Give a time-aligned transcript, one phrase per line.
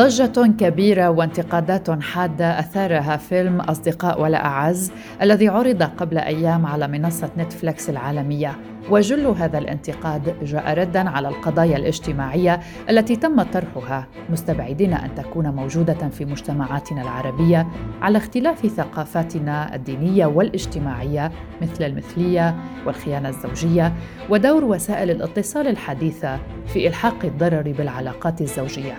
[0.00, 4.92] ضجة كبيرة وانتقادات حادة أثارها فيلم أصدقاء ولا أعز
[5.22, 8.56] الذي عرض قبل أيام على منصة نتفليكس العالمية.
[8.90, 16.08] وجل هذا الانتقاد جاء ردا على القضايا الاجتماعية التي تم طرحها مستبعدين أن تكون موجودة
[16.08, 17.66] في مجتمعاتنا العربية
[18.02, 21.32] على اختلاف ثقافاتنا الدينية والاجتماعية
[21.62, 22.56] مثل المثلية
[22.86, 23.92] والخيانة الزوجية
[24.28, 28.94] ودور وسائل الاتصال الحديثة في إلحاق الضرر بالعلاقات الزوجية.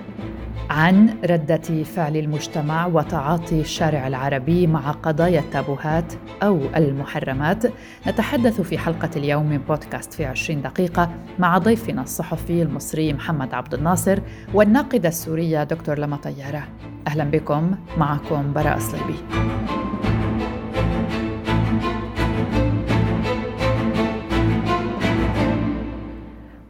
[0.71, 7.63] عن ردة فعل المجتمع وتعاطي الشارع العربي مع قضايا التابوهات أو المحرمات
[8.07, 13.73] نتحدث في حلقة اليوم من بودكاست في 20 دقيقة مع ضيفنا الصحفي المصري محمد عبد
[13.73, 14.19] الناصر
[14.53, 16.63] والناقدة السورية دكتور لما طيارة.
[17.07, 17.75] أهلا بكم.
[17.97, 19.60] معكم براء صليبي.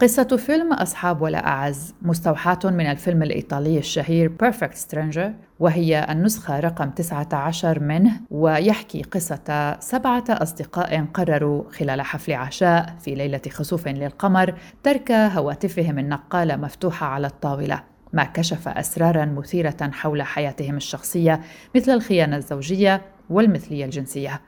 [0.02, 6.90] قصة فيلم أصحاب ولا أعز مستوحاة من الفيلم الإيطالي الشهير Perfect Stranger وهي النسخة رقم
[6.90, 14.54] 19 منه ويحكي قصة سبعة أصدقاء قرروا خلال حفل عشاء في ليلة خسوف للقمر
[14.84, 17.84] ترك هواتفهم النقالة مفتوحة على الطاولة.
[18.14, 21.42] ما كشف أسرارا مثيرة حول حياتهم الشخصية
[21.76, 24.42] مثل الخيانة الزوجية والمثلية الجنسية.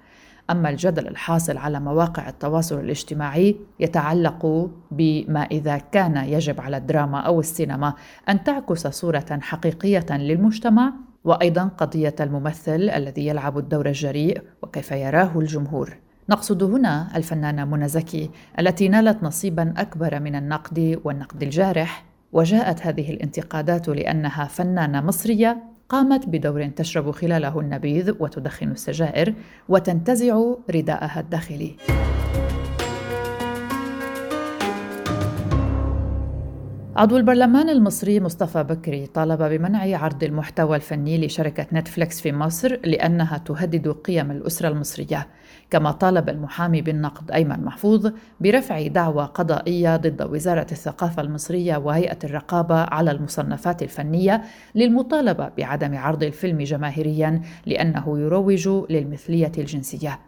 [0.49, 7.39] أما الجدل الحاصل على مواقع التواصل الاجتماعي يتعلق بما إذا كان يجب على الدراما أو
[7.39, 7.94] السينما
[8.30, 15.97] أن تعكس صورة حقيقية للمجتمع وأيضا قضية الممثل الذي يلعب الدور الجريء وكيف يراه الجمهور.
[16.30, 23.11] نقصد هنا الفنانة منى زكي التي نالت نصيبا أكبر من النقد والنقد الجارح وجاءت هذه
[23.11, 29.33] الانتقادات لأنها فنانة مصرية قامت بدور تشرب خلاله النبيذ وتدخن السجائر
[29.69, 31.75] وتنتزع رداءها الداخلي.
[36.95, 43.38] عضو البرلمان المصري مصطفى بكري طالب بمنع عرض المحتوى الفني لشركة نتفليكس في مصر لأنها
[43.38, 45.27] تهدد قيم الأسرة المصرية
[45.70, 52.76] كما طالب المحامي بالنقد أيمن محفوظ برفع دعوى قضائية ضد وزارة الثقافة المصرية وهيئة الرقابة
[52.76, 54.42] على المصنفات الفنية
[54.75, 60.20] للمطالبة بعدم عرض الفيلم جماهيريا لأنه يروج للمثلية الجنسية.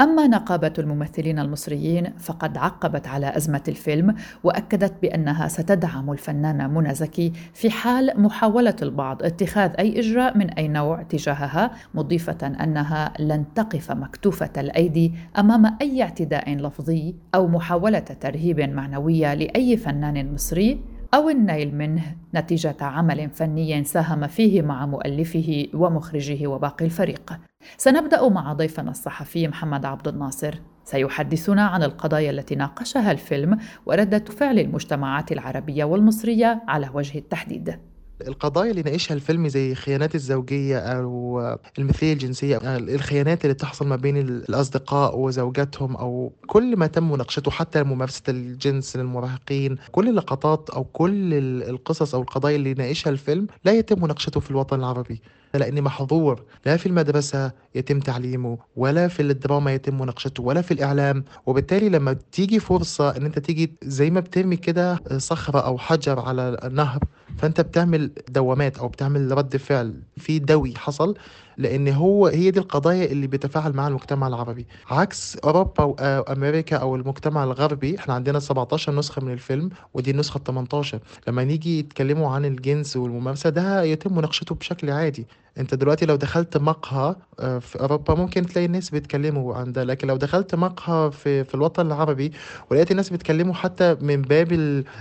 [0.00, 4.14] أما نقابة الممثلين المصريين فقد عقبت على أزمة الفيلم
[4.44, 10.68] وأكدت بأنها ستدعم الفنانة منى زكي في حال محاولة البعض اتخاذ أي إجراء من أي
[10.68, 18.60] نوع تجاهها مضيفة أنها لن تقف مكتوفة الأيدي أمام أي اعتداء لفظي أو محاولة ترهيب
[18.60, 20.80] معنوية لأي فنان مصري
[21.14, 22.02] أو النيل منه
[22.34, 27.38] نتيجة عمل فني ساهم فيه مع مؤلفه ومخرجه وباقي الفريق.
[27.76, 30.54] سنبدأ مع ضيفنا الصحفي محمد عبد الناصر
[30.84, 37.78] سيحدثنا عن القضايا التي ناقشها الفيلم وردة فعل المجتمعات العربية والمصرية على وجه التحديد.
[38.26, 41.40] القضايا اللي ناقشها الفيلم زي الخيانات الزوجية أو
[41.78, 47.82] المثلية الجنسية الخيانات اللي تحصل ما بين الأصدقاء وزوجاتهم أو كل ما تم مناقشته حتى
[47.82, 51.34] ممارسة الجنس للمراهقين كل اللقطات أو كل
[51.68, 55.20] القصص أو القضايا اللي ناقشها الفيلم لا يتم مناقشته في الوطن العربي
[55.54, 61.24] لأن محظور لا في المدرسة يتم تعليمه ولا في الدراما يتم مناقشته ولا في الإعلام
[61.46, 66.56] وبالتالي لما تيجي فرصة إن أنت تيجي زي ما بترمي كده صخرة أو حجر على
[66.64, 67.00] النهر
[67.38, 71.14] فأنت بتعمل دوامات أو بتعمل رد فعل في دوي حصل
[71.58, 74.66] لأن هو هي دي القضايا اللي بيتفاعل معها المجتمع العربي.
[74.90, 80.98] عكس أوروبا وامريكا أو المجتمع الغربي إحنا عندنا 17 نسخة من الفيلم ودي النسخة 18
[81.28, 85.26] لما نيجي يتكلموا عن الجنس والممارسة ده يتم مناقشته بشكل عادي.
[85.58, 90.08] أنت دلوقتي لو دخلت مقهى آه، في أوروبا ممكن تلاقي الناس بيتكلموا عن ده لكن
[90.08, 92.32] لو دخلت مقهى في في الوطن العربي
[92.70, 94.52] ولقيت الناس بيتكلموا حتى من باب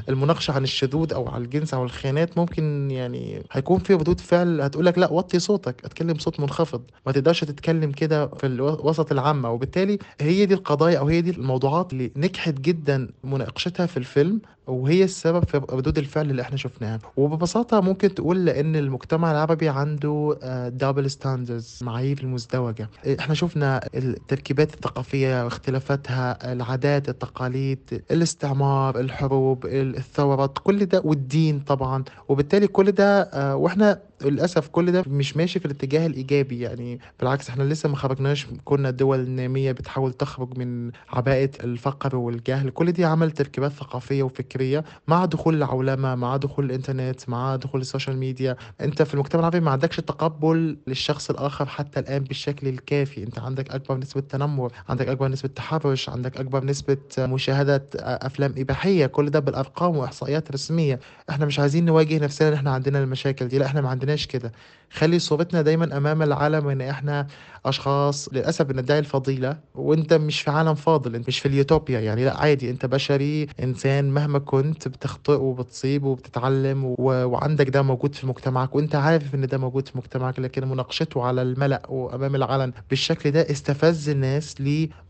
[0.10, 4.86] المناقشة عن الشذوذ أو عن الجنس أو الخيانات ممكن يعني هيكون في ردود فعل هتقول
[4.86, 6.82] لك لا وطي صوتك اتكلم صوت منخفض.
[7.06, 9.52] ما تقدرش تتكلم كده في الوسط العامة.
[9.52, 14.42] وبالتالي هي دي القضايا أو هي دي الموضوعات اللي نجحت جدا مناقشتها في الفيلم.
[14.68, 17.00] وهي السبب في ردود الفعل اللي إحنا شفناها.
[17.18, 20.38] وببساطة ممكن تقول لأن المجتمع العربي عنده
[20.74, 30.58] double آه، standards معايير المزدوجة إحنا شفنا التركيبات الثقافية واختلافاتها العادات التقاليد الاستعمار الحروب الثورات
[30.64, 32.04] كل ده والدين طبعا.
[32.30, 36.60] وبالتالي كل ده آه، وإحنا للأسف كل ده مش ماشي في الاتجاه الإيجابي.
[36.60, 42.70] يعني بالعكس إحنا لسه ما خرجناش كنا دول نامية بتحاول تخرج من عباءة الفقر والجهل.
[42.70, 47.82] كل دي عمل تركيبات ثقافية وفكرية فكريه مع دخول العولمة مع دخول الإنترنت مع دخول
[47.82, 52.68] ال social media أنت في المجتمع العربي ما عندكش تقبل للشخص الآخر حتى الآن بالشكل
[52.68, 53.24] الكافي.
[53.24, 59.06] أنت عندك أكبر نسبة تنمر عندك أكبر نسبة تحرش عندك أكبر نسبة مشاهدة أفلام إباحية.
[59.06, 61.00] كل ده بالأرقام وإحصائيات رسمية.
[61.30, 63.58] إحنا مش عايزين نواجه نفسنا إن إحنا عندنا المشاكل دي.
[63.60, 64.52] لا إحنا ما عندناش كده.
[64.92, 67.28] خلي صورتنا دايما أمام العالم ان إحنا
[67.66, 72.38] أشخاص للأسف بندعي الفضيلة وإنت مش في عالم فاضل إنت مش في اليوتوبيا يعني لا
[72.38, 76.96] عادي إنت بشري إنسان مهما كنت بتخطئ وبتصيب وبتتعلم و...
[77.00, 81.42] وعندك ده موجود في مجتمعك وإنت عارف إن ده موجود في مجتمعك لكن مناقشته على
[81.42, 84.56] الملأ وأمام العلن بالشكل ده استفز الناس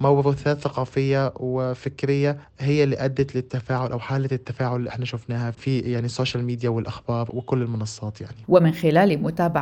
[0.02, 6.06] لموروثات ثقافية وفكرية هي اللي أدت للتفاعل أو حاله التفاعل اللي إحنا شفناها في يعني
[6.06, 8.36] ال social media والأخبار وكل المنصات يعني.
[8.48, 9.12] ومن خلال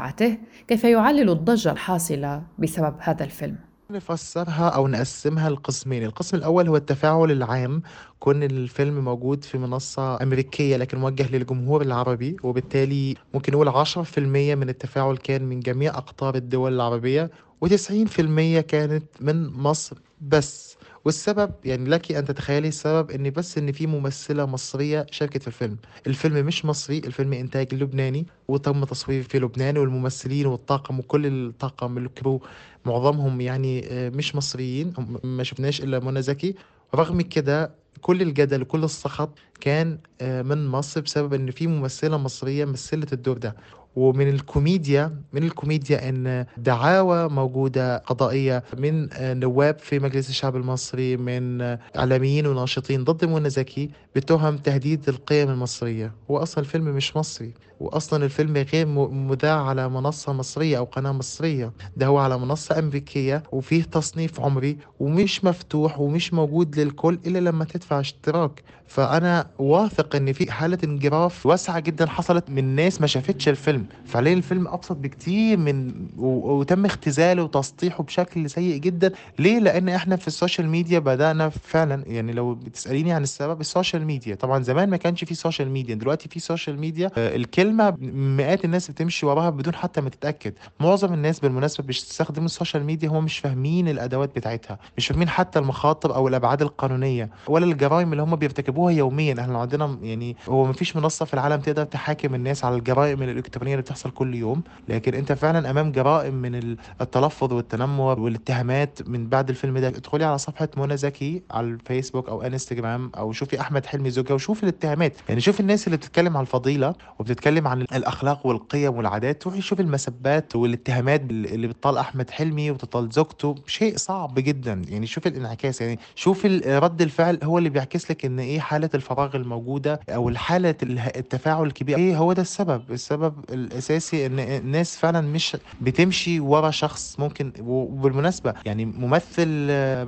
[0.05, 0.37] متابعته
[0.67, 3.57] كيف يعلل الضجة الحاصلة بسبب هذا الفيلم.
[3.91, 6.03] نفسرها أو نقسمها لقسمين.
[6.03, 7.81] القسم الأول هو التفاعل العام.
[8.19, 14.69] كون الفيلم موجود في منصة أمريكية لكن موجه للجمهور العربي وبالتالي ممكن نقول 10% من
[14.69, 17.31] التفاعل كان من جميع أقطار الدول العربية
[17.65, 20.74] و90% كانت من مصر بس.
[21.05, 25.77] والسبب يعني لك أن تتخيلي السبب إن بس إن في ممثلة مصرية شاركت في الفيلم.
[26.07, 32.41] الفيلم مش مصري الفيلم إنتاج لبناني وتم تصويره في لبنان والممثلين والطاقم وكل الطاقم الكرو
[32.85, 34.93] معظمهم يعني آه، مش مصريين
[35.23, 36.55] ما شفناش إلا منى زكي.
[36.95, 42.65] رغم كده كل الجدل وكل السخط كان آه، من مصر بسبب إن في ممثلة مصرية
[42.65, 43.55] مثلت الدور ده.
[43.95, 49.07] ومن الكوميديا من الكوميديا إن دعاوى موجودة قضائية من
[49.39, 51.61] نواب في مجلس الشعب المصري من
[51.97, 56.13] إعلاميين وناشطين ضد منى زكي بتهم تهديد القيم المصرية.
[56.31, 61.71] هو أصلا الفيلم مش مصري واصلا الفيلم غير مذاع على منصة مصرية أو قناة مصرية.
[61.97, 67.65] ده هو على منصة أمريكية وفيه تصنيف عمري ومش مفتوح ومش موجود للكل إلا لما
[67.65, 68.63] تدفع اشتراك.
[68.87, 73.85] فأنا واثق إن في حالة انجراف واسعة جدا حصلت من ناس ما شافتش الفيلم.
[74.05, 79.11] فعليا الفيلم أبسط بكتير من وتم اختزاله وتسطيحه بشكل سيء جدا.
[79.39, 83.68] ليه؟ لأن إحنا في ال social media بدأنا فعلا يعني لو بتسأليني عن السبب ال
[83.68, 84.35] social media.
[84.35, 87.11] طبعا زمان ما كانش في social media دلوقتي في social media.
[87.17, 90.53] الكلمة مئات الناس بتمشي وراها بدون حتى ما تتأكد.
[90.79, 95.59] معظم الناس بالمناسبة بيستخدموا ال social media هم مش فاهمين الأدوات بتاعتها مش فاهمين حتى
[95.59, 98.74] المخاطر أو الأبعاد القانونية ولا الجرائم اللي هم بيرتكبوها.
[98.77, 99.35] يوميا.
[99.39, 103.71] إحنا عندنا يعني هو ما فيش منصة في العالم تقدر تحاكم الناس على الجرائم الإلكترونية
[103.71, 104.61] اللي بتحصل كل يوم.
[104.89, 109.87] لكن انت فعلا أمام جرائم من التلفظ والتنمر والاتهامات من بعد الفيلم ده.
[109.87, 114.63] ادخلي على صفحة منى زكي على الفيسبوك أو إنستجرام أو شوفي أحمد حلمي زوجها وشوفي
[114.63, 115.13] الاتهامات.
[115.29, 119.43] يعني شوفي الناس اللي بتتكلم على الفضيلة وبتتكلم عن الأخلاق والقيم والعادات.
[119.45, 123.55] روحي شوفي المسبات والاتهامات اللي بتطال أحمد حلمي وتطال زوجته.
[123.67, 124.81] شيء صعب جدا.
[124.89, 125.81] يعني شوفي الانعكاس.
[125.81, 130.75] يعني شوفي رد الفعل هو اللي بيعكس لك إن إيه حالة الفراغ الموجودة أو حاله
[130.83, 131.97] التفاعل الكبير.
[131.97, 138.53] إيه هو ده السبب؟ السبب الأساسي إن الناس فعلا مش بتمشي ورا شخص ممكن وبالمناسبة
[138.65, 139.47] يعني ممثل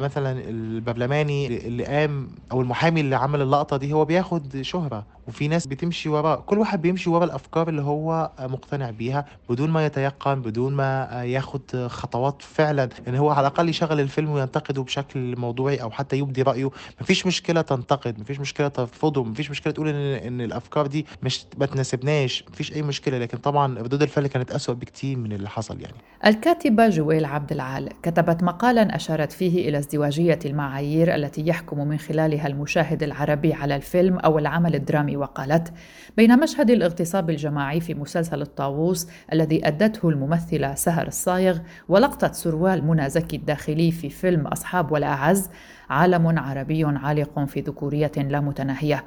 [0.01, 5.67] مثلا البرلماني اللي قام أو المحامي اللي عمل اللقطة دي هو بياخد شهرة وفي ناس
[5.67, 10.73] بتمشي وراه كل واحد بيمشي ورا الأفكار اللي هو مقتنع بيها بدون ما يتيقن بدون
[10.73, 12.89] ما ياخد خطوات فعلا.
[13.07, 16.69] ان هو على الأقل يشغل الفيلم وينتقده بشكل موضوعي أو حتى يبدي رأيه.
[17.01, 21.65] مفيش مشكلة تنتقد مفيش مشكلة ترفضه مفيش مشكلة تقول إن إن الأفكار دي مش ما
[21.65, 25.93] تناسبناش مفيش أي مشكلة لكن طبعا ردود الفعل كانت اسوء بكتير من اللي حصل يعني.
[26.25, 32.47] الكاتبة جويل عبد العال كتبت مقالا أشارت فيه إلى ازدواجية المعايير التي يحكم من خلالها
[32.47, 35.73] المشاهد العربي على الفيلم أو العمل الدرامي وقالت
[36.17, 43.09] بين مشهد الاغتصاب الجماعي في مسلسل الطاووس الذي أدته الممثلة سهر الصايغ ولقطة سروال منى
[43.09, 45.49] زكي الداخلي في فيلم أصحاب ولا أعز
[45.89, 49.03] عالم عربي عالق في ذكورية لا متناهية.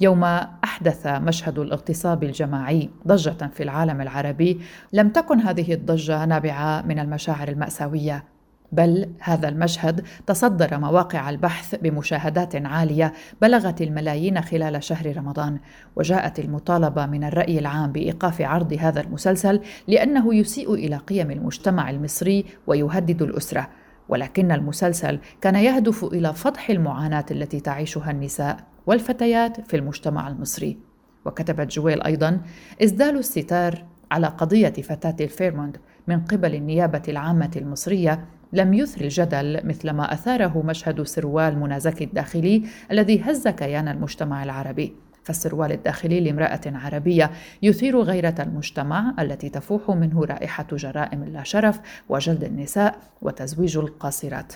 [0.00, 0.24] يوم
[0.64, 4.60] أحدث مشهد الاغتصاب الجماعي ضجة في العالم العربي
[4.92, 8.24] لم تكن هذه الضجة نابعة من المشاعر المأساوية
[8.72, 13.12] بل هذا المشهد تصدر مواقع البحث بمشاهدات عالية
[13.42, 15.58] بلغت الملايين خلال شهر رمضان
[15.96, 22.44] وجاءت المطالبة من الرأي العام بإيقاف عرض هذا المسلسل لأنه يسيء إلى قيم المجتمع المصري
[22.66, 23.68] ويهدد الأسرة.
[24.10, 30.78] ولكن المسلسل كان يهدف إلى فضح المعاناة التي تعيشها النساء والفتيات في المجتمع المصري.
[31.24, 32.40] وكتبت جويل أيضا
[32.82, 35.76] اسدال الستار على قضية فتاة الفيرموند
[36.06, 42.62] من قبل النيابة العامة المصرية لم يثر الجدل مثلما أثاره مشهد سروال منى زكي الداخلي
[42.90, 44.94] الذي هز كيان المجتمع العربي.
[45.24, 47.30] فالسروال الداخلي لامرأة عربية
[47.62, 54.52] يثير غيرة المجتمع التي تفوح منه رائحة جرائم الشرف وجلد النساء وتزويج القاصرات.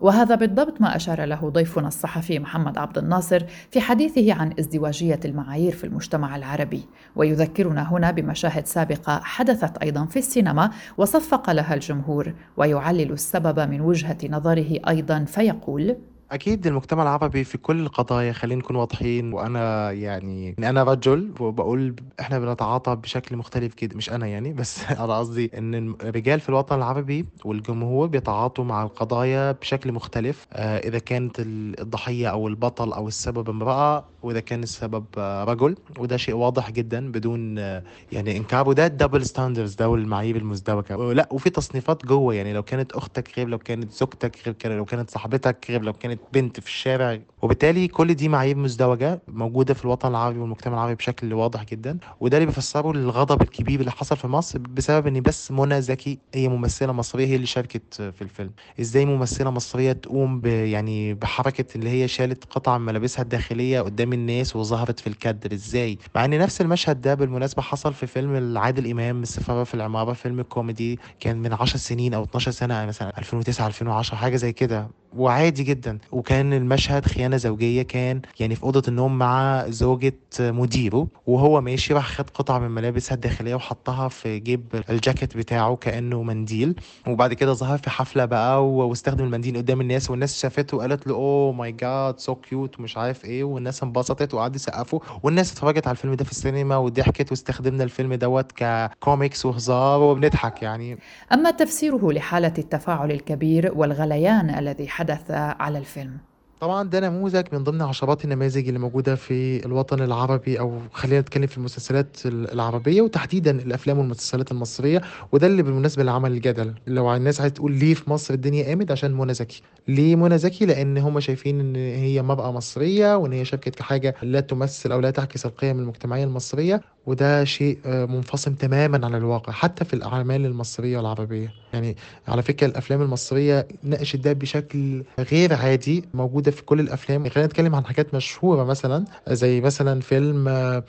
[0.00, 5.72] وهذا بالضبط ما أشار له ضيفنا الصحفي محمد عبد الناصر في حديثه عن ازدواجية المعايير
[5.72, 6.82] في المجتمع العربي.
[7.16, 14.18] ويذكرنا هنا بمشاهد سابقة حدثت أيضا في السينما وصفق لها الجمهور ويعلل السبب من وجهة
[14.30, 15.96] نظره أيضا فيقول
[16.30, 22.38] أكيد المجتمع العربي في كل القضايا خلينا نكون واضحين وأنا يعني أنا رجل وبقول إحنا
[22.38, 27.28] بنتعاطى بشكل مختلف جدا مش أنا يعني بس أنا قصدي إن الرجال في الوطن العربي
[27.44, 34.10] والجمهور بيتعاطوا مع القضايا بشكل مختلف آه إذا كانت الضحية أو البطل أو السبب امرأة
[34.22, 38.92] وإذا كان السبب آه رجل وده شيء واضح جدا بدون آه يعني إنكار وده ال
[38.92, 41.12] double standards ده والمعايير المزدوجة.
[41.12, 45.10] لا وفي تصنيفات جوه يعني لو كانت أختك غير لو كانت زوجتك غير لو كانت
[45.10, 47.18] صاحبتك غير لو كانت بنت في الشارع.
[47.42, 51.98] وبالتالي كل دي معايير مزدوجة موجودة في الوطن العربي والمجتمع العربي بشكل واضح جدا.
[52.20, 56.48] وده اللي بيفسره الغضب الكبير اللي حصل في مصر بسبب إن بس منى زكي هي
[56.48, 58.50] ممثلة مصرية هي اللي شاركت في الفيلم.
[58.80, 64.56] إزاي ممثلة مصرية تقوم يعني بحركة اللي هي شالت قطع من ملابسها الداخلية قدام الناس
[64.56, 65.52] وظهرت في الكادر.
[65.52, 70.12] إزاي؟ مع إن نفس المشهد ده بالمناسبة حصل في فيلم عادل إمام السفارة في العمارة
[70.12, 74.88] فيلم كوميدي كان من 10 سنين أو 12 سنة مثلا 2009 2010 حاجة زي كده
[75.16, 75.98] وعادي جدا.
[76.12, 82.08] وكان المشهد خيانة زوجية كان يعني في أوضة النوم مع زوجة مديره وهو ماشي راح
[82.08, 86.74] خد قطعة من ملابسها الداخلية وحطها في جيب الجاكيت بتاعه كأنه منديل.
[87.06, 91.52] وبعد كده ظهر في حفلة بقى واستخدم المنديل قدام الناس والناس شافته وقالت له oh
[91.52, 93.99] my God so cute ومش عارف إيه والناس انبسطت.
[94.34, 100.00] وقعدوا يسقفوا والناس اتفرجت على الفيلم ده في السينما وضحكت واستخدمنا الفيلم دوت ككوميكس وهزار
[100.00, 100.98] وبنضحك يعني.
[101.32, 106.29] أما تفسيره لحالة التفاعل الكبير والغليان الذي حدث على الفيلم.
[106.60, 111.46] طبعا ده نموذج من ضمن عشرات النماذج اللي موجودة في الوطن العربي أو خلينا نتكلم
[111.46, 115.00] في المسلسلات العربية وتحديدا الأفلام والمسلسلات المصرية.
[115.32, 116.74] وده اللي بالمناسبة اللي عمل الجدل.
[116.86, 119.62] لو الناس عايزة تقول ليه في مصر الدنيا قامت عشان منى زكي.
[119.88, 124.40] ليه منى زكي؟ لأن هم شايفين إن هي مرأة مصرية وإن هي شاركت كحاجة لا
[124.40, 126.80] تمثل أو لا تعكس القيم المجتمعية المصرية.
[127.06, 131.96] وده شيء منفصل تماما عن الواقع حتى في الأعمال المصرية والعربية يعني
[132.28, 136.04] على فكرة الأفلام المصرية ناقشت ده بشكل غير عادي
[136.50, 137.28] موجودة في كل الأفلام.
[137.28, 140.48] خلينا نتكلم عن حاجات مشهورة مثلا زي مثلا فيلم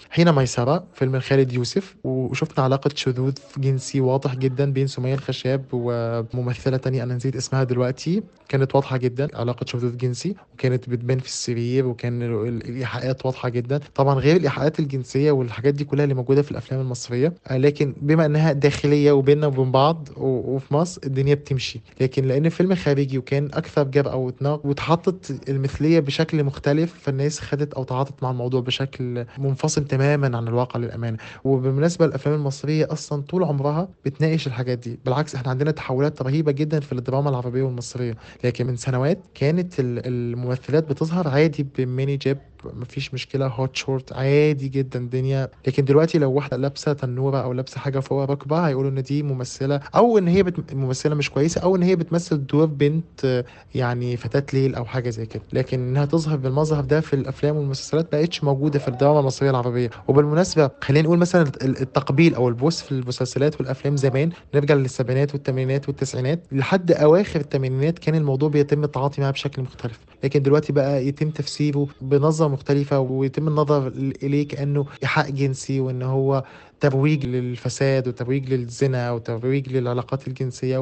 [0.10, 1.96] حين ميسرة فيلم خالد يوسف.
[2.04, 8.24] وشفنا علاقة شذوذ جنسي واضح جدا بين سمية الخشاب وممثلة تانية أنا نسيت اسمها دلوقتي.
[8.50, 10.36] كانت واضحة جدا علاقة شذوذ جنسي.
[10.54, 13.80] وكانت بتبان في السرير وكان الإيحاءات واضحة جدا.
[13.96, 17.34] طبعا غير الإيحاءات الجنسية والحاجات دي كلها اللي موجودة في الأفلام المصرية.
[17.52, 21.82] لكن بما أنها داخلية وبيننا وبين بعض وفي مصر الدنيا بتمشي.
[22.02, 28.24] لكن لأن فيلم خارجي وكان جرأة وإتناق واتحطت المثلية بشكل مختلف فالناس خدت أو تعاطت
[28.24, 31.18] مع الموضوع بشكل منفصل تماما عن الواقع للأمانة.
[31.44, 35.00] وبالمناسبة الأفلام المصرية أصلا طول عمرها بتناقش الحاجات دي.
[35.06, 38.16] بالعكس إحنا عندنا تحولات رهيبة جدا في الدراما العربية والمصرية.
[38.44, 45.00] لكن من سنوات كانت الممثلات بتظهر عادي بميني جيب مفيش مشكلة هوت شورت عادي جدا
[45.00, 45.50] الدنيا.
[45.68, 49.80] لكن دلوقتي لو واحدة لابسة تنورة أو لابسة حاجة فوق ركبها هيقولوا إن دي ممثلة
[49.96, 50.74] أو إن هي بت...
[50.74, 53.44] ممثلة مش كويسة أو إن هي بتمثل دور بنت
[53.76, 55.44] يعني فتاة ليل أو حاجة زي كده.
[55.54, 59.90] لكن إنها تظهر بالمظهر ده في الأفلام والمسلسلات ما بقتش موجودة في الدراما المصرية العربية.
[60.08, 66.44] وبالمناسبة خلينا نقول مثلا التقبيل أو البوس في المسلسلات والأفلام زمان نرجع للسبعينات والثمانينات والتسعينات
[66.52, 70.00] لحد أواخر الثمانينات كان الموضوع بيتم التعاطي معاه بشكل مختلف.
[70.24, 73.88] لكن دلوقتي بقى يتم تفسيره بنظره مختلفة ويتم النظر
[74.24, 76.44] إليه كأنه إيحاء جنسي وإن هو
[76.80, 80.78] ترويج للفساد وترويج للزنا وترويج للعلاقات الجنسية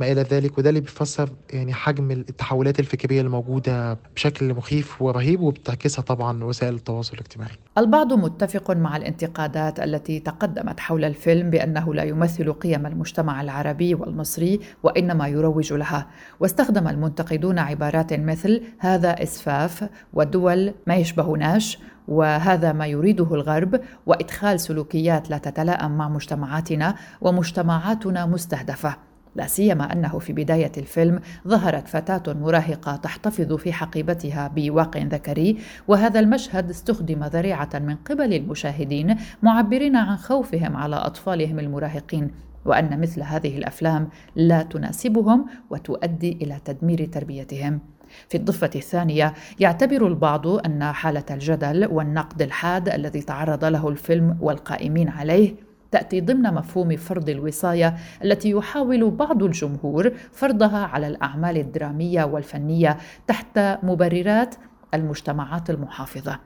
[0.00, 6.02] وما إلى ذلك وده اللي بيفسر يعني حجم التحولات الفكرية الموجودة بشكل مخيف ورهيب وبتعكسها
[6.02, 7.52] طبعا وسائل التواصل الاجتماعي.
[7.78, 14.60] البعض متفق مع الانتقادات التي تقدمت حول الفيلم بأنه لا يمثل قيم المجتمع العربي والمصري
[14.82, 16.06] وإنما يروج لها.
[16.40, 21.78] واستخدم المنتقدون عبارات مثل هذا إسفاف والدول ما يشبهناش
[22.08, 29.07] وهذا ما يريده الغرب وإدخال سلوكيات لا تتلائم مع مجتمعاتنا ومجتمعاتنا مستهدفة.
[29.38, 36.20] لا سيما أنه في بداية الفيلم ظهرت فتاة مراهقة تحتفظ في حقيبتها بواق ذكري وهذا
[36.20, 42.30] المشهد استخدم ذريعة من قبل المشاهدين معبرين عن خوفهم على أطفالهم المراهقين
[42.64, 47.80] وأن مثل هذه الأفلام لا تناسبهم وتؤدي إلى تدمير تربيتهم.
[48.28, 55.08] في الضفة الثانية يعتبر البعض أن حالة الجدل والنقد الحاد الذي تعرض له الفيلم والقائمين
[55.08, 62.96] عليه تأتي ضمن مفهوم فرض الوصاية التي يحاول بعض الجمهور فرضها على الأعمال الدرامية والفنية
[63.26, 64.54] تحت مبررات
[64.94, 66.38] المجتمعات المحافظة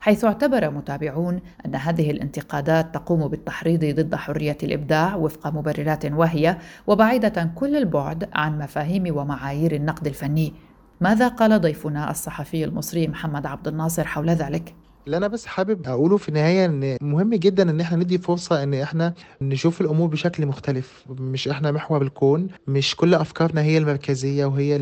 [0.00, 7.50] حيث اعتبر متابعون أن هذه الانتقادات تقوم بالتحريض ضد حرية الإبداع وفق مبررات واهية وبعيدة
[7.54, 10.52] كل البعد عن مفاهيم ومعايير النقد الفني
[11.00, 14.74] ماذا قال ضيفنا الصحفي المصري محمد عبد الناصر حول ذلك؟
[15.06, 18.74] اللي أنا بس حابب أقوله في النهاية إن مهم جدا إن إحنا ندي فرصة إن
[18.74, 21.04] إحنا نشوف الأمور بشكل مختلف.
[21.10, 24.76] مش إحنا محور الكون مش كل أفكارنا هي المركزية وهي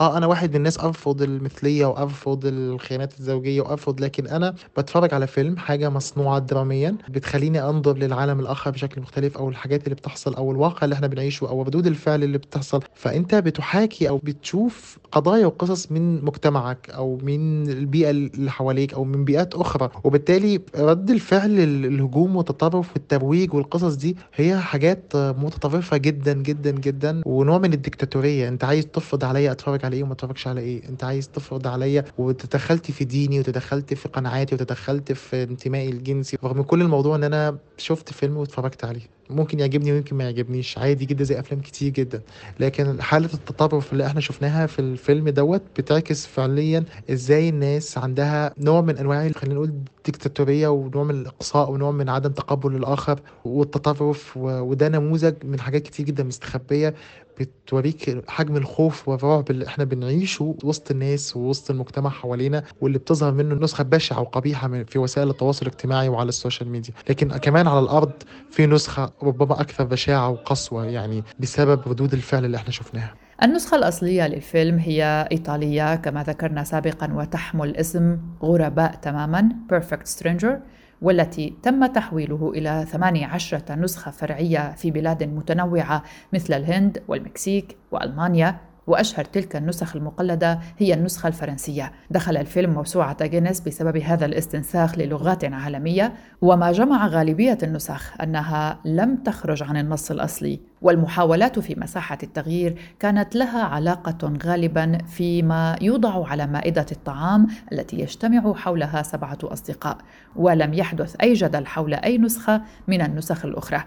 [0.00, 5.26] آه أنا واحد من الناس أرفض المثلية وأرفض الخيانات الزوجية وأرفض لكن أنا بتفرج على
[5.26, 10.52] فيلم حاجة مصنوعة دراميا بتخليني أنظر للعالم الآخر بشكل مختلف أو الحاجات اللي بتحصل أو
[10.52, 12.80] الواقع اللي إحنا بنعيشه أو ردود الفعل اللي بتحصل.
[12.94, 19.24] فأنت بتحاكي أو بتشوف قضايا وقصص من مجتمعك أو من البيئة اللي حواليك أو من
[19.24, 19.90] بيئات أخرى.
[20.04, 27.22] وبالتالي رد الفعل الهجوم والتطرف والترويج والقصص دي هي حاجات متطرفة جدا جدا جدا.
[27.26, 30.88] ونوع من الديكتاتوريه أنت عايز تفرض عليا أتفرج على إيه وما أتفرجش على إيه.
[30.88, 36.38] أنت عايز تفرض عليا وتدخلت في ديني وتدخلت في قناعاتي وتدخلت في انتمائي الجنسي.
[36.44, 39.19] رغم كل الموضوع إن أنا شفت فيلم واتفرجت عليه.
[39.30, 40.78] ممكن يعجبني ويمكن ما يعجبنيش.
[40.78, 42.20] عادي جدا زي أفلام كتير جدا.
[42.60, 48.80] لكن حالة التطرف اللي إحنا شفناها في الفيلم دوت بتعكس فعليا إزاي الناس عندها نوع
[48.80, 49.72] من أنواع خلينا نقول
[50.06, 56.06] ديكتاتورية ونوع من الإقصاء ونوع من عدم تقبل الآخر والتطرف وده نموذج من حاجات كتير
[56.06, 56.94] جدا مستخبية
[57.40, 63.54] بتوريك حجم الخوف والرعب اللي إحنا بنعيشه وسط الناس ووسط المجتمع حوالينا واللي بتظهر منه
[63.54, 66.94] نسخة بشعة وقبيحة في وسائل التواصل الاجتماعي وعلى ال social media.
[67.10, 68.12] لكن كمان على الأرض
[68.50, 73.14] في نسخة ربما أكثر بشاعة وقسوة يعني بسبب ردود الفعل اللي إحنا شفناها.
[73.42, 80.52] النسخة الأصلية للفيلم هي إيطالية كما ذكرنا سابقا وتحمل اسم غرباء تماما Perfect Stranger.
[81.02, 86.02] والتي تم تحويله إلى 18 نسخة فرعية في بلاد متنوعة
[86.32, 91.92] مثل الهند والمكسيك وألمانيا وأشهر تلك النسخ المقلدة هي النسخة الفرنسية.
[92.10, 99.16] دخل الفيلم موسوعة جينيس بسبب هذا الاستنساخ للغات عالمية وما جمع غالبية النسخ أنها لم
[99.16, 100.60] تخرج عن النص الأصلي.
[100.82, 108.54] والمحاولات في مساحة التغيير كانت لها علاقة غالبا فيما يوضع على مائدة الطعام التي يجتمع
[108.54, 109.98] حولها سبعة أصدقاء
[110.36, 113.84] ولم يحدث أي جدل حول أي نسخة من النسخ الأخرى.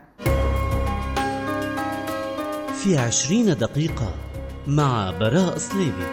[2.83, 4.32] في عشرين دقيقة
[4.67, 6.05] مع براء صليبي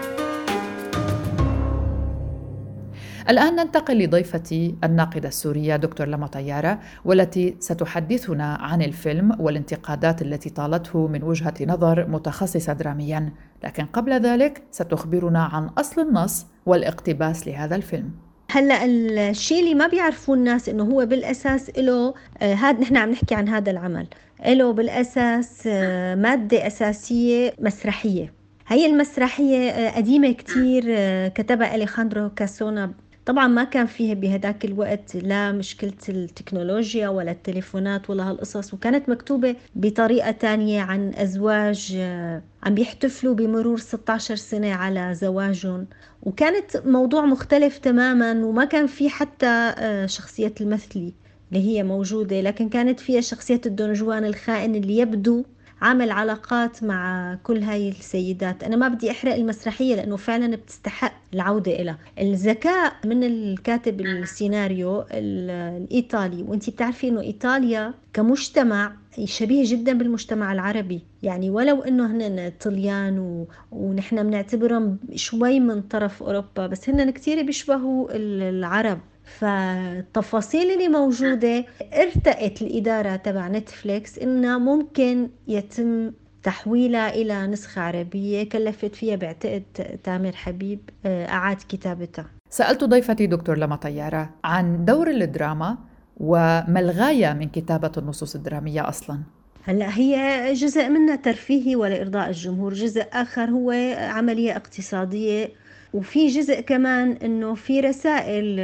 [3.28, 11.06] الآن ننتقل لضيفتي الناقدة السورية دكتور لما طيارة والتي ستحدثنا عن الفيلم والانتقادات التي طالته
[11.06, 13.32] من وجهة نظر متخصصة دراميا.
[13.64, 18.10] لكن قبل ذلك ستخبرنا عن أصل النص والاقتباس لهذا الفيلم.
[18.50, 23.34] هلا الشيء اللي ما بيعرفوه الناس إنه هو بالأساس له آه هذا نحن عم نحكي
[23.34, 24.06] عن هذا العمل.
[24.46, 28.39] له بالأساس آه مادة أساسية مسرحية.
[28.70, 32.92] هي المسرحية آه، قديمة كتير آه، كتبها أليخاندرو كاسونا.
[33.26, 39.56] طبعا ما كان فيها بهداك الوقت لا مشكلة التكنولوجيا ولا التليفونات ولا هالقصص وكانت مكتوبة
[39.74, 45.86] بطريقة تانية عن أزواج آه، عم بيحتفلوا بمرور 16 سنة على زواجهم.
[46.22, 49.74] وكانت موضوع مختلف تماما وما كان في حتى
[50.06, 51.14] شخصية المثلي
[51.52, 55.44] اللي هي موجودة لكن كانت فيها شخصية الدونجوان الخائن اللي يبدو
[55.80, 58.64] عامل علاقات مع كل هاي السيدات.
[58.64, 66.42] أنا ما بدي أحرق المسرحية لأنه فعلا بتستحق العودة إلى الذكاء من الكاتب السيناريو الإيطالي
[66.42, 68.92] وأنت بتعرفي أنه إيطاليا كمجتمع
[69.24, 71.00] شبيه جدا بالمجتمع العربي.
[71.22, 73.48] يعني ولو إنه هن طليان و...
[73.72, 78.98] ونحن بنعتبرهم شوي من طرف أوروبا بس هن كثير بيشبهوا العرب.
[79.38, 81.64] فالتفاصيل اللي موجودة
[81.94, 86.12] ارتأت الإدارة تبع نتفليكس إنها ممكن يتم
[86.42, 89.62] تحويلها إلى نسخة عربية كلفت فيها بعتقد
[90.04, 92.26] تامر حبيب آه، أعاد كتابتها.
[92.50, 95.78] سألت ضيفتي دكتور لما طيارة عن دور الدراما
[96.16, 99.18] وما الغاية من كتابة النصوص الدرامية أصلاً.
[99.64, 105.48] هلأ هي جزء منها ترفيهي ولإرضاء الجمهور، جزء آخر هو عملية اقتصادية
[105.94, 108.60] وفي جزء كمان إنه في رسائل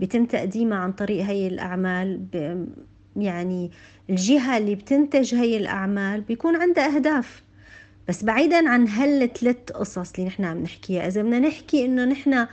[0.00, 2.20] بيتم تقديمها عن طريق هي الأعمال
[3.16, 3.70] يعني
[4.10, 7.42] الجهة اللي بتنتج هي الأعمال بيكون عندها أهداف.
[8.08, 12.46] بس بعيدا عن هالثلاث قصص اللي نحن عم نحكيها إذا بدنا نحكي إنه نحن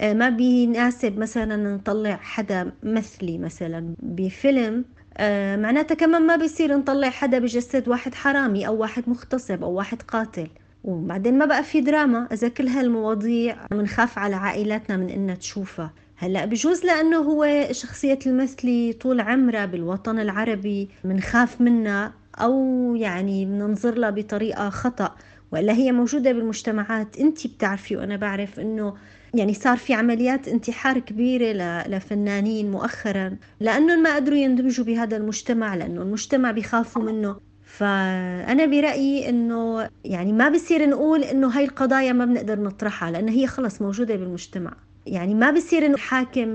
[0.00, 4.84] آه، ما بيناسب مثلا نطلع حدا مثلي مثلا بفيلم
[5.16, 10.02] آه، معناتها كمان ما بيصير نطلع حدا بجسد واحد حرامي أو واحد مغتصب أو واحد
[10.02, 10.48] قاتل.
[10.84, 12.28] وبعدين ما بقى في دراما.
[12.32, 15.92] إذا كل هالمواضيع بنخاف على عائلاتنا من إنها تشوفها.
[16.22, 22.54] هلا بجوز لأنه هو شخصية المثلي طول عمرها بالوطن العربي بنخاف منها أو
[22.96, 25.16] يعني بننظر لها بطريقة خطأ
[25.52, 27.18] وإلا هي موجودة بالمجتمعات.
[27.18, 28.94] انت بتعرفي وأنا بعرف إنه
[29.34, 31.52] يعني صار في عمليات انتحار كبيرة
[31.88, 37.40] لفنانين مؤخرا لأنهم ما قدروا يندمجوا بهذا المجتمع لأنه المجتمع بيخافوا منه.
[37.64, 43.46] فأنا برأيي إنه يعني ما بصير نقول إنه هاي القضايا ما بنقدر نطرحها لأن هي
[43.46, 44.89] خلص موجودة بالمجتمع.
[45.10, 46.48] يعني ما بصير إنه حاكم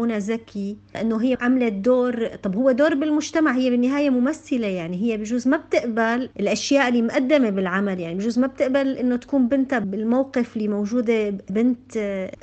[0.00, 5.16] منى زكي إنه هي عملت دور طب هو دور بالمجتمع هي بالنهاية ممثلة يعني هي
[5.16, 10.56] بجوز ما بتقبل الأشياء اللي مقدمة بالعمل يعني بجوز ما بتقبل إنه تكون بنتها بالموقف
[10.56, 11.92] اللي موجودة بنت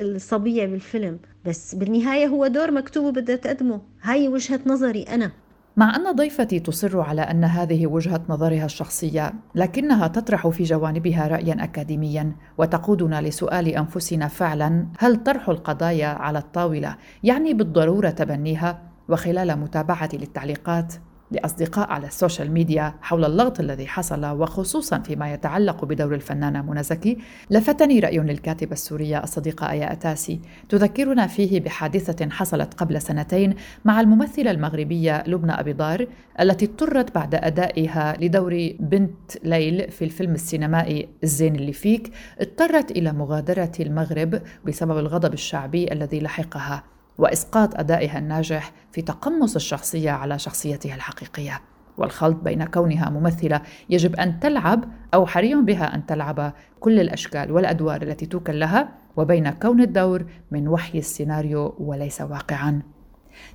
[0.01, 1.19] الصبية بالفيلم.
[1.45, 3.81] بس بالنهاية هو دور مكتوب وبدها تقدمه.
[4.01, 5.31] هاي وجهة نظري أنا.
[5.77, 11.63] مع أن ضيفتي تصر على أن هذه وجهة نظرها الشخصية، لكنها تطرح في جوانبها رأيا
[11.63, 20.17] أكاديميا وتقودنا لسؤال أنفسنا فعلا هل طرح القضايا على الطاولة يعني بالضرورة تبنيها؟ وخلال متابعتي
[20.17, 20.93] للتعليقات
[21.31, 27.17] لأصدقاء على السوشيال ميديا حول اللغط الذي حصل وخصوصا فيما يتعلق بدور الفنانة منى زكي.
[27.49, 30.39] لفتني رأي للكاتبة السورية الصديقة آية أتاسي.
[30.69, 36.07] تذكرنا فيه بحادثة حصلت قبل سنتين مع الممثلة المغربية لبنى أبيضار
[36.39, 42.11] التي اضطرت بعد أدائها لدور بنت ليل في الفيلم السينمائي الزين اللي فيك.
[42.39, 46.94] اضطرت إلى مغادرة المغرب بسبب الغضب الشعبي الذي لحقها.
[47.17, 51.61] وإسقاط أدائها الناجح في تقمص الشخصية على شخصيتها الحقيقية.
[51.97, 58.01] والخلط بين كونها ممثلة يجب أن تلعب أو حري بها أن تلعب كل الأشكال والأدوار
[58.01, 62.81] التي توكل لها وبين كون الدور من وحي السيناريو وليس واقعا.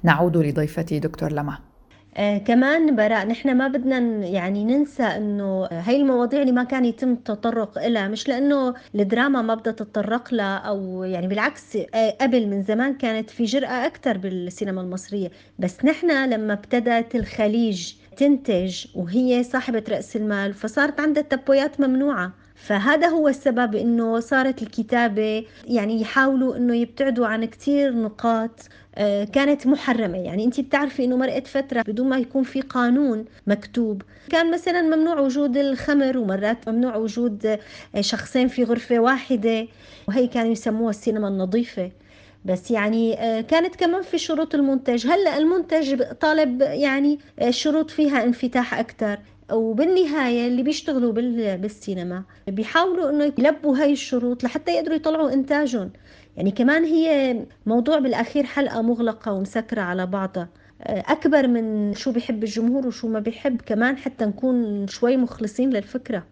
[0.03, 1.70] نعود لضيفتي دكتور لما.
[2.17, 7.13] آه كمان براء نحن ما بدنا يعني ننسى إنه هاي المواضيع اللي ما كان يتم
[7.13, 12.63] التطرق لها مش لإنه الدراما ما بدها تتطرق لها أو يعني بالعكس آه قبل من
[12.65, 15.31] زمان كانت في جرأة أكثر بالسينما المصرية.
[15.59, 22.40] بس نحن لما ابتدت الخليج تنتج وهي صاحبة رأس المال فصارت عندها التبويات ممنوعة.
[22.61, 28.61] فهذا هو السبب إنه صارت الكتابة يعني يحاولوا إنه يبتعدوا عن كثير نقاط
[28.95, 30.19] آه، كانت محرمة.
[30.19, 34.03] يعني أنت بتعرفي أنه مرقت فترة بدون ما يكون في قانون مكتوب.
[34.31, 37.47] كان مثلا ممنوع وجود الخمر ومرات ممنوع وجود
[37.95, 39.67] آه، شخصين في غرفة واحدة.
[40.09, 41.91] وهي كانوا يسموها السينما النظيفة.
[42.45, 45.07] بس يعني آه، كانت كمان في شروط المنتج.
[45.07, 47.19] هلأ المنتج طالب يعني
[47.51, 49.19] شروط فيها انفتاح أكثر
[49.53, 51.13] وبالنهاية اللي بيشتغلوا
[51.57, 55.91] بالسينما بيحاولوا إنه يلبوا هاي الشروط لحتى يقدروا يطلعوا إنتاجهم.
[56.37, 57.37] يعني كمان هي
[57.67, 60.49] موضوع بالأخير حلقة مغلقة ومسكرة على بعضها.
[60.83, 66.27] أكبر من شو بيحب الجمهور وشو ما بيحب كمان حتى نكون شوي مخلصين للفكرة.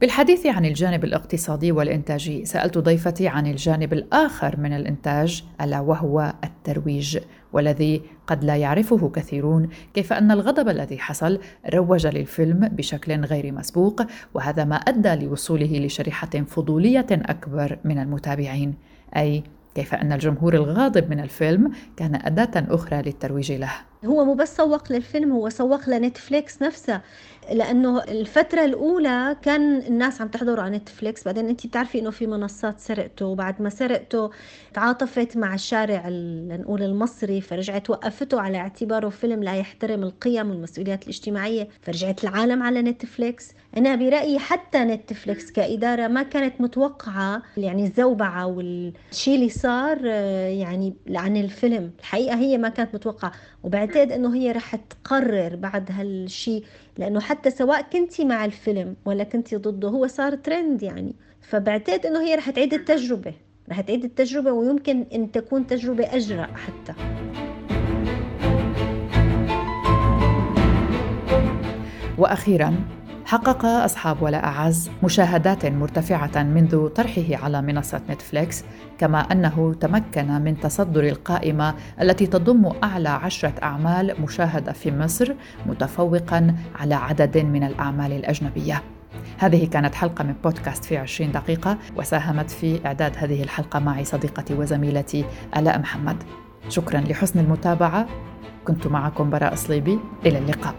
[0.00, 7.18] بالحديث عن الجانب الاقتصادي والإنتاجي سألت ضيفتي عن الجانب الآخر من الإنتاج ألا وهو الترويج
[7.52, 11.40] والذي قد لا يعرفه كثيرون كيف أن الغضب الذي حصل
[11.74, 14.02] روج للفيلم بشكل غير مسبوق
[14.34, 18.74] وهذا ما أدى لوصوله لشريحة فضولية أكبر من المتابعين.
[19.16, 19.42] أي
[19.74, 23.89] كيف أن الجمهور الغاضب من الفيلم كان أداة أخرى للترويج له.
[24.04, 27.02] هو مو بس سوق للفيلم هو سوق لنتفليكس نفسها
[27.52, 31.24] لأنه الفترة الأولى كان الناس عم تحضره على نتفليكس.
[31.24, 33.26] بعدين انت بتعرفي إنه في منصات سرقته.
[33.26, 34.30] وبعد ما سرقته
[34.74, 41.68] تعاطفت مع الشارع لنقول المصري فرجعت وقفته على اعتباره فيلم لا يحترم القيم والمسؤوليات الاجتماعية
[41.82, 43.52] فرجعت العالم على نتفليكس.
[43.76, 47.42] أنا برأيي حتى نتفليكس كإدارة ما كانت متوقعة.
[47.56, 51.90] يعني الزوبعة والشيء اللي صار يعني عن الفيلم.
[51.98, 53.32] الحقيقة هي ما كانت متوقعة.
[53.90, 56.64] وبعتقد انه هي رح تقرر بعد هالشيء
[56.98, 61.14] لأنه حتى سواء كنتي مع الفيلم ولا كنتي ضده هو صار ترند يعني.
[61.40, 63.34] فبعتقد إنه هي رح تعيد التجربة
[63.70, 66.94] رح تعيد التجربة ويمكن إن تكون تجربة أجرأ حتى.
[72.18, 72.74] وأخيرا
[73.30, 78.64] حقق أصحاب ولا أعز مشاهدات مرتفعة منذ طرحه على منصة نتفليكس
[78.98, 85.34] كما أنه تمكن من تصدر القائمة التي تضم أعلى عشرة أعمال مشاهدة في مصر
[85.66, 88.82] متفوقا على عدد من الأعمال الأجنبية.
[89.38, 94.54] هذه كانت حلقة من بودكاست في عشرين دقيقة وساهمت في إعداد هذه الحلقة معي صديقتي
[94.54, 95.24] وزميلتي
[95.56, 96.16] آلاء محمد.
[96.68, 98.06] شكرا لحسن المتابعة.
[98.64, 99.98] كنت معكم براء صليبي.
[100.26, 100.74] إلى اللقاء.